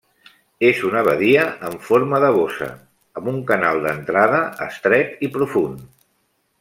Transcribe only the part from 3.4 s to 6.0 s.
canal d'entrada estret i profund.